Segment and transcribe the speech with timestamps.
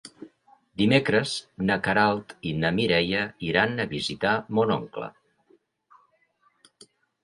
[0.81, 1.33] Dimecres
[1.67, 5.15] na Queralt i na Mireia iran a visitar mon oncle.